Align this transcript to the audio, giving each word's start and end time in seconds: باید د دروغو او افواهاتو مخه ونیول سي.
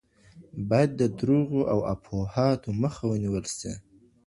باید 0.69 0.91
د 1.01 1.01
دروغو 1.19 1.61
او 1.73 1.79
افواهاتو 1.93 2.69
مخه 2.81 3.03
ونیول 3.07 3.45
سي. 3.57 3.73